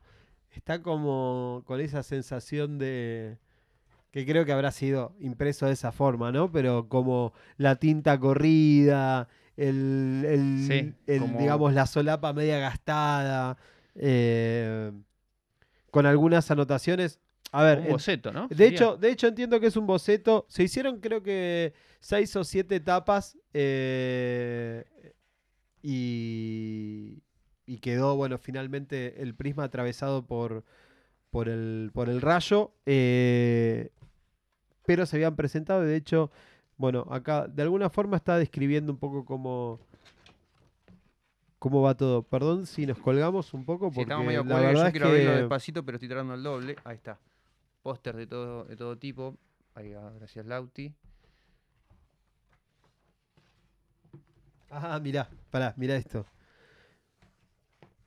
[0.52, 3.38] está como con esa sensación de
[4.12, 6.52] que creo que habrá sido impreso de esa forma, ¿no?
[6.52, 13.58] Pero como la tinta corrida, el, el- Sí, el, como- digamos, la solapa media gastada,
[13.96, 14.91] eh,
[15.91, 17.20] con algunas anotaciones.
[17.52, 18.48] A ver, un boceto, ¿no?
[18.50, 18.70] de Sería.
[18.70, 20.46] hecho, de hecho entiendo que es un boceto.
[20.50, 24.84] Se hicieron creo que seis o siete tapas eh,
[25.82, 27.22] y,
[27.65, 30.63] y quedó, bueno, finalmente el prisma atravesado por,
[31.30, 32.74] por, el, por el rayo.
[32.86, 33.89] eh,
[34.86, 36.32] pero se habían presentado y de hecho,
[36.78, 39.80] bueno, acá de alguna forma está describiendo un poco cómo,
[41.60, 42.24] cómo va todo.
[42.24, 44.92] Perdón si nos colgamos un poco Sí, porque estamos medio la cuelga, verdad yo es
[44.92, 45.38] quiero abrirlo que...
[45.40, 46.76] despacito, pero estoy tratando el doble.
[46.84, 47.18] Ahí está.
[47.82, 49.36] Póster de todo, de todo tipo.
[49.76, 50.94] Ahí va, gracias Lauti.
[54.70, 56.26] Ah, mirá, pará, mirá esto.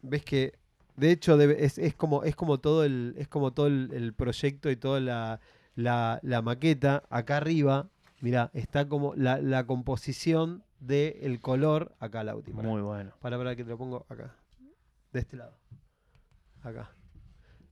[0.03, 0.55] Ves que,
[0.97, 4.13] de hecho, debe- es, es como, es como todo el, es como todo el, el
[4.13, 5.41] proyecto y toda la,
[5.75, 7.03] la- la maqueta.
[7.09, 7.89] Acá arriba,
[8.21, 11.95] mirá, está como la, la composición del color.
[11.99, 12.63] Acá la última.
[12.63, 13.13] Muy bueno.
[13.21, 14.35] Para, para que te lo pongo acá.
[15.13, 15.57] De este lado.
[16.63, 16.91] Acá.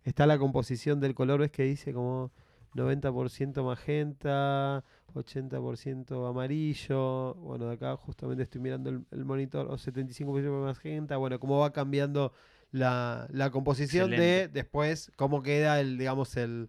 [0.05, 2.33] Está la composición del color, ves que dice como
[2.75, 4.85] 90% magenta,
[5.15, 7.35] 80% amarillo.
[7.35, 11.17] Bueno, de acá justamente estoy mirando el, el monitor, o 75% magenta.
[11.17, 12.33] Bueno, cómo va cambiando
[12.71, 16.69] la, la composición de después cómo queda el, digamos, el,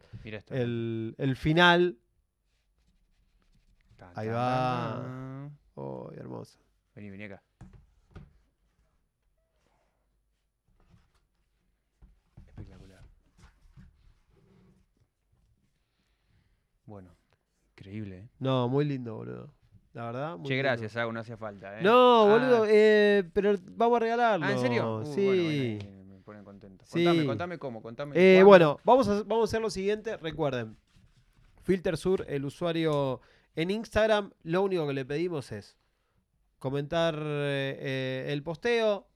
[0.49, 1.97] el, el final.
[3.99, 5.01] Tan, ahí tan, va.
[5.01, 5.59] tan.
[5.75, 6.57] Oh, hermoso.
[6.95, 7.43] Vení, vení acá.
[12.47, 13.03] Espectacular.
[16.85, 17.09] Bueno,
[17.77, 18.29] increíble, ¿eh?
[18.39, 19.53] No, muy lindo, boludo.
[19.93, 20.37] La verdad.
[20.37, 20.63] muy Che, lindo.
[20.69, 21.83] gracias, Ago, no hacía falta, ¿eh?
[21.83, 24.45] No, Ah, boludo, eh, pero vamos a regalarlo.
[24.45, 24.99] Ah, ¿en serio?
[24.99, 25.25] Uh, sí.
[25.25, 25.41] bueno,
[25.83, 26.85] bueno, ahí me ponen contento.
[26.85, 27.03] Sí.
[27.03, 28.15] Contame, contame cómo, contame.
[28.15, 30.17] Eh, bueno, vamos a, vamos a hacer lo siguiente.
[30.17, 30.77] Recuerden,
[31.63, 33.21] Filter Sur, el usuario
[33.55, 35.77] en Instagram, lo único que le pedimos es
[36.59, 39.07] comentar eh, el posteo.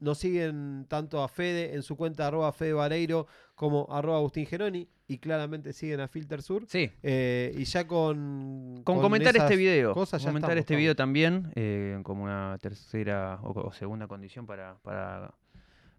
[0.00, 4.88] Nos siguen tanto a Fede en su cuenta arroba Fede Vareiro como arroba Agustín Geroni.
[5.06, 6.64] y claramente siguen a Filter Sur.
[6.66, 6.90] Sí.
[7.02, 8.82] Eh, y ya con.
[8.82, 9.94] Con, comentar este video.
[9.94, 14.76] cosas comentar estamos, este video también eh, como una tercera o, o segunda condición para,
[14.82, 15.34] para,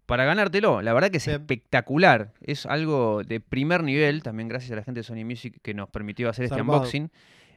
[0.06, 0.82] para ganártelo.
[0.82, 1.40] La verdad que es Bien.
[1.40, 2.32] espectacular.
[2.42, 5.88] Es algo de primer nivel, también gracias a la gente de Sony Music que nos
[5.88, 7.10] permitió hacer este unboxing.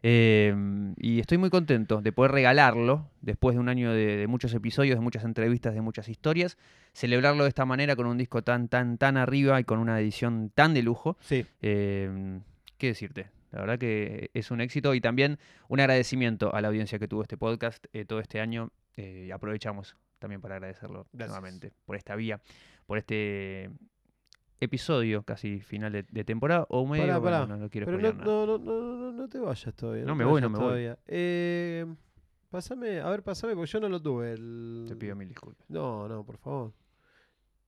[0.04, 0.54] Eh,
[0.98, 4.96] y estoy muy contento de poder regalarlo después de un año de, de muchos episodios,
[4.98, 6.58] de muchas entrevistas, de muchas historias.
[6.94, 10.52] Celebrarlo de esta manera con un disco tan, tan, tan arriba y con una edición
[10.54, 11.18] tan de lujo.
[11.22, 12.40] Sí, Eh,
[12.78, 13.28] ¿Qué decirte?
[13.52, 17.24] La verdad que es un éxito y también un agradecimiento a la audiencia que tuvo
[17.24, 18.70] este podcast eh, todo este año.
[18.98, 21.30] eh, aprovechamos también para agradecerlo Gracias.
[21.30, 22.42] nuevamente por esta vía,
[22.86, 23.70] por este
[24.60, 26.66] episodio casi final de, de temporada.
[26.70, 27.48] O medio, Pará, bueno, pará.
[27.48, 28.26] no, no quiero pero no, nada.
[28.26, 30.04] no, no, no, no, no te vayas todavía.
[30.06, 30.66] No me voy, no me voy.
[30.68, 30.98] todavía.
[31.06, 31.86] Eh,
[32.50, 34.34] pásame, a ver, pásame, porque yo no lo tuve.
[34.34, 34.86] El...
[34.88, 35.70] Te pido mil disculpas.
[35.70, 36.74] No, no, por favor.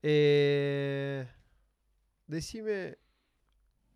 [0.01, 1.27] Eh,
[2.27, 2.97] decime.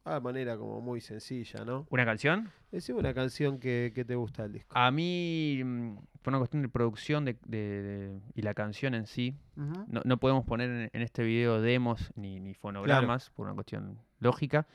[0.06, 1.88] Ah, de manera como muy sencilla, ¿no?
[1.90, 2.52] ¿Una canción?
[2.72, 4.78] Decime una canción que, que te gusta del disco.
[4.78, 9.06] A mí mm, fue una cuestión de producción de- de- de- y la canción en
[9.08, 9.38] sí.
[9.56, 13.98] No, no podemos poner en, en este video demos ni, ni fonogramas por una cuestión
[14.20, 14.68] lógica.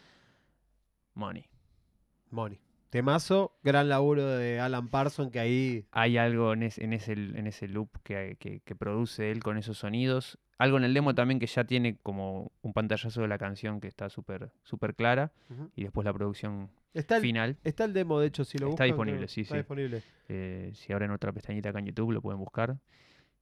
[1.14, 1.44] Money.
[2.30, 2.58] Money.
[2.90, 5.84] Temazo, gran laburo de Alan Parson, que ahí.
[5.90, 9.58] Hay algo en, es- en ese, en ese loop que, que- que produce él con
[9.58, 10.38] esos sonidos.
[10.58, 13.86] Algo en el demo también que ya tiene como un pantallazo de la canción que
[13.88, 15.30] está súper súper clara.
[15.50, 15.70] Ujú.
[15.76, 17.56] Y después la producción Está el, final.
[17.64, 19.28] está el demo, de hecho, si lo Está buscan, disponible, creo.
[19.28, 19.58] sí, Está sí.
[19.58, 20.02] disponible.
[20.28, 22.76] eh, si abren otra pestañita acá en YouTube lo pueden buscar.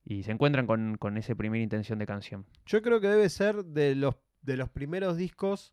[0.04, 2.44] Y se encuentran con, con esa primera intención de canción.
[2.66, 5.72] Yo creo que debe ser de los, de los primeros discos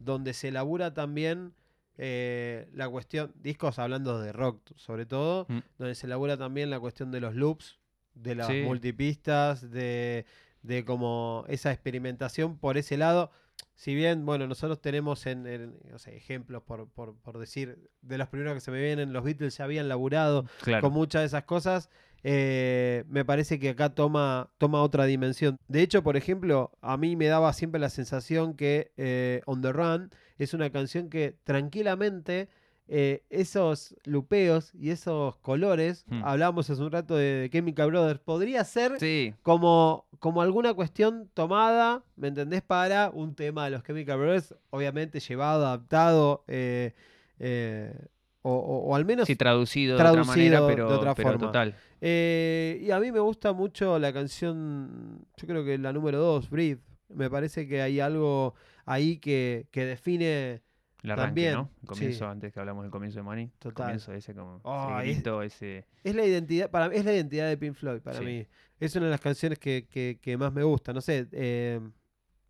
[0.00, 1.54] donde se elabora también
[1.98, 5.58] eh, la cuestión, discos hablando de rock sobre todo, Mm.
[5.78, 7.78] donde se elabora también la cuestión de los loops,
[8.14, 8.62] de las Sí.
[8.64, 10.24] multipistas, de,
[10.62, 13.30] de como esa experimentación por ese lado.
[13.74, 18.18] Si bien, bueno, nosotros tenemos en, en, no sé, ejemplos por, por, por decir, de
[18.18, 20.82] los primeros que se me vienen, los Beatles ya habían laburado Claro.
[20.82, 21.88] con muchas de esas cosas,
[22.22, 25.56] eh, me parece que acá toma, toma otra dimensión.
[25.68, 29.72] De hecho, por ejemplo, a mí me daba siempre la sensación que eh, On the
[29.72, 32.48] Run es una canción que tranquilamente
[32.92, 36.22] eh, esos lupeos y esos colores, Hmm.
[36.24, 41.30] hablábamos hace un rato de, de Chemical Brothers, podría ser Sí, como, como alguna cuestión
[41.32, 42.62] tomada, ¿me entendés?
[42.62, 46.92] Para un tema de los Chemical Brothers, obviamente llevado, adaptado, eh,
[47.38, 47.94] eh,
[48.42, 51.46] o, o- o al menos sí, traducido, de otra manera, de pero, otra pero forma.
[51.46, 51.74] total.
[52.00, 56.80] Y a mí me gusta mucho la canción, yo creo que la número 2, Breathe.
[57.08, 60.62] Me parece que hay algo ahí que, que define.
[61.02, 61.70] El arranque, También, ¿no?
[61.82, 62.24] El comienzo, sí.
[62.30, 63.44] antes que hablamos del comienzo de Money.
[63.44, 63.84] El Total.
[63.86, 65.86] comienzo ese como Oh, ese es- grito, ese...
[66.04, 68.24] Es la identidad, para es la identidad de Pink Floyd, para Sí.
[68.24, 68.46] mí.
[68.78, 70.92] Es una de las canciones que, que- que más me gusta.
[70.92, 71.80] No sé, eh,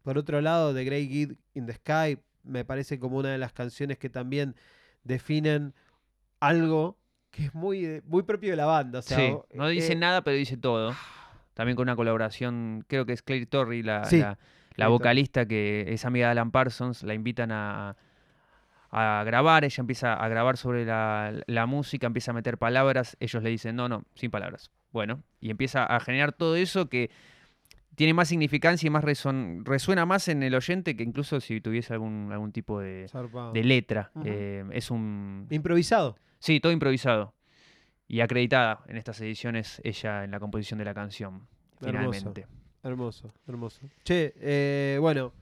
[0.03, 3.53] por otro lado, The Great Gig in the Sky me parece como una de las
[3.53, 4.57] canciones que también
[5.05, 5.75] definen
[6.41, 6.99] algo
[7.31, 8.99] que es muy, de- muy propio de la banda.
[8.99, 10.95] O sea, sí, no dice eh, nada, pero dice todo.
[11.55, 14.09] También con una colaboración, creo que es Claire Torrey, la,
[14.77, 17.97] la- vocalista que es amiga de Alan Parsons, la invitan a,
[18.91, 23.43] a grabar, ella empieza a grabar sobre la, la música, empieza a meter palabras, ellos
[23.43, 24.71] le dicen, no, no, sin palabras.
[24.91, 27.11] Bueno, y empieza a generar todo eso que
[27.95, 31.93] tiene más significancia y más reson- resuena más en el oyente que incluso si tuviese
[31.93, 33.07] algún, algún tipo de,
[33.53, 34.11] de letra.
[34.25, 35.47] Eh, es un...
[35.51, 36.17] Improvisado.
[36.39, 37.35] Sí, todo improvisado.
[38.09, 41.47] Y acreditada en estas ediciones ella en la composición de la canción,
[41.81, 42.11] Hermoso.
[42.23, 42.47] finalmente.
[42.83, 43.81] Hermoso, hermoso.
[44.03, 45.33] Che, eh, bueno,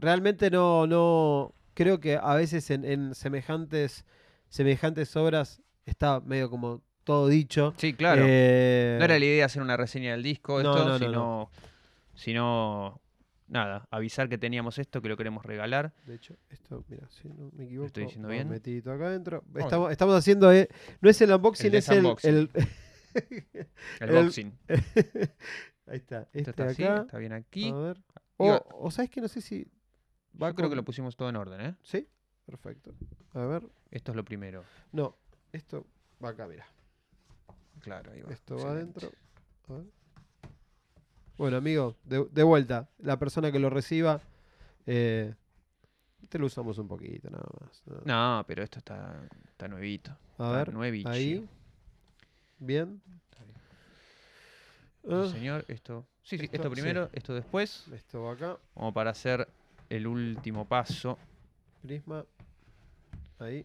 [0.00, 4.04] realmente no, no, creo que a veces en, en semejantes,
[4.48, 7.72] semejantes obras está medio como todo dicho.
[7.76, 8.22] Sí, claro.
[8.26, 11.12] Eh, No era la idea hacer una reseña del disco, No, esto, no, no, sino,
[11.12, 11.50] no.
[12.14, 13.00] sino,
[13.46, 15.92] nada, avisar que teníamos esto, que lo queremos regalar.
[16.06, 18.48] De hecho, esto, mira, si no me equivoco, estoy diciendo bien?
[18.48, 19.44] metidito acá adentro.
[19.54, 19.58] Oh.
[19.60, 20.68] Estamos, estamos haciendo, eh,
[21.00, 22.04] no es el unboxing, El es el,
[24.00, 24.52] el- boxing.
[25.88, 27.70] Ahí está, Esto este está de así, está bien aquí.
[27.70, 28.02] A ver.
[28.38, 29.68] O sabes que no sé si
[30.40, 31.74] va Yo creo que lo pusimos todo en orden, ¿eh?
[31.82, 32.06] ¿Sí?
[32.44, 32.92] Perfecto.
[33.34, 33.62] A ver.
[33.90, 34.64] Esto es lo primero.
[34.92, 35.16] No,
[35.52, 35.86] esto
[36.24, 36.66] va acá, mira.
[37.80, 38.32] Claro, ahí va.
[38.32, 39.10] Esto va adentro.
[39.68, 39.84] A ver.
[41.36, 42.88] Bueno, amigo, de, de vuelta.
[42.98, 44.20] La persona que lo reciba,
[44.86, 45.34] eh,
[46.28, 47.82] te lo usamos un poquito nada más.
[47.86, 48.00] ¿no?
[48.38, 50.16] No, pero esto está, está nuevito.
[50.38, 51.08] A ver, nuevichi.
[51.08, 51.48] ahí.
[52.58, 53.00] Bien.
[53.30, 53.56] Está bien.
[55.02, 56.06] Sí, Ah, señor, esto.
[56.22, 56.74] Sí, sí, esto, esto sí.
[56.74, 57.86] primero, esto después.
[57.92, 58.58] esto va acá.
[58.74, 59.46] Como para hacer
[59.88, 61.18] el último paso.
[61.82, 62.24] Prisma.
[63.38, 63.64] Ahí.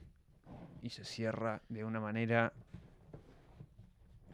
[0.82, 2.54] Y se cierra de una manera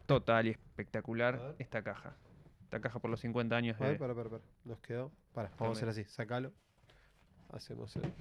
[0.06, 2.16] total y A espectacular esta caja.
[2.62, 3.98] Esta caja por los 50 años A ver, de...
[3.98, 4.42] para, para, para.
[4.64, 5.12] Nos quedó.
[5.32, 6.04] Para, vamos a hacer así.
[6.04, 6.52] Sácalo.
[7.50, 8.12] Hacemos el.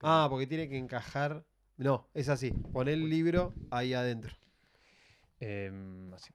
[0.00, 1.44] Ah, porque tiene que encajar.
[1.76, 2.50] No, es así.
[2.50, 4.34] Pon el libro ahí adentro.
[5.40, 6.32] Em, así.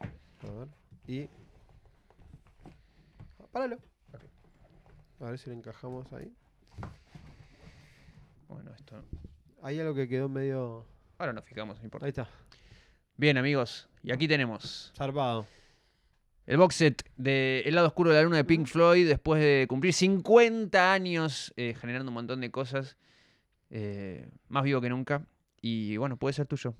[0.00, 0.68] A ver.
[1.06, 1.28] Y.
[3.52, 3.78] Páralo.
[5.20, 6.32] A ver si lo encajamos ahí.
[8.48, 9.04] Bueno, esto.
[9.62, 10.86] Hay algo que quedó medio.
[11.18, 12.06] Ahora nos fijamos, no importa.
[12.06, 12.28] Ahí está.
[13.16, 13.88] Bien, amigos.
[14.02, 15.46] Y aquí tenemos Zarpado.
[16.46, 19.66] el box set de El lado oscuro de la luna de Pink Floyd después de
[19.68, 22.96] cumplir 50 años eh, generando un montón de cosas.
[23.68, 25.26] eh, más vivo que nunca.
[25.60, 26.74] Y bueno, puede ser tuyo.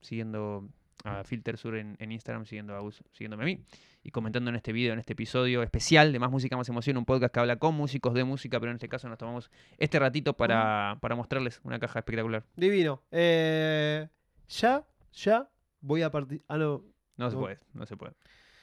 [0.00, 0.66] Siguiendo
[1.04, 3.62] a Filter Sur en, en Instagram, siguiendo a Gus, siguiéndome a mí.
[4.04, 7.04] Y comentando en este video, en este episodio especial de Más Música, Más Emoción, un
[7.04, 10.36] podcast que habla con músicos de música, pero en este caso nos tomamos este ratito
[10.36, 12.44] para, para mostrarles una caja espectacular.
[12.56, 13.00] Divino.
[13.12, 14.08] Eh,
[14.48, 15.48] ya, ya
[15.80, 16.42] voy a partir.
[16.48, 16.84] Ah, no.
[17.16, 17.42] No se No.
[17.42, 18.12] puede, no se puede.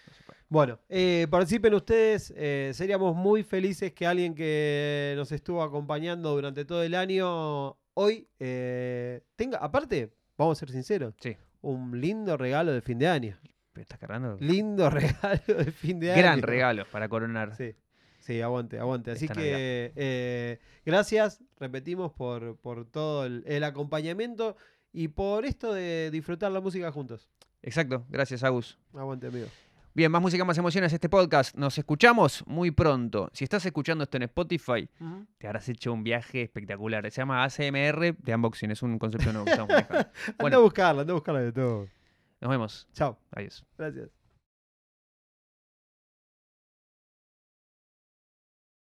[0.08, 0.39] no se puede.
[0.49, 2.34] Bueno, eh, participen ustedes.
[2.36, 8.28] eh, seríamos muy felices que alguien que nos estuvo acompañando durante todo el año hoy
[8.39, 11.38] eh, tenga, aparte, vamos a ser sinceros, Sí.
[11.62, 13.38] un lindo regalo de fin de año.
[13.79, 14.35] ¿Me estás cargando?
[14.41, 16.21] Lindo regalo de fin de año.
[16.21, 17.55] Gran regalo para coronar.
[17.55, 17.73] Sí,
[18.19, 19.11] sí, aguante, aguante.
[19.11, 24.57] Así Esta que eh, gracias, repetimos, por, por todo el, el acompañamiento
[24.91, 27.29] y por esto de disfrutar la música juntos.
[27.61, 28.77] Exacto, gracias Agus.
[28.93, 29.47] Aguante, amigo.
[29.93, 31.55] Bien, más música, más emociones este podcast.
[31.55, 33.29] Nos escuchamos muy pronto.
[33.31, 34.89] Si estás escuchando esto en Spotify,
[35.37, 37.09] te habrás hecho un viaje espectacular.
[37.11, 39.99] Se llama ACMR de unboxing, es un concepto nuevo que estamos manejando.
[40.27, 40.57] Anda Bueno.
[40.57, 41.87] a buscarla, anda a buscarla de todo.
[42.41, 42.88] Nos vemos.
[42.93, 43.17] Chao.
[43.32, 43.65] Adiós.
[43.78, 44.18] Gracias.